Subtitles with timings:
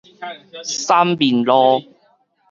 [0.65, 1.79] 三民路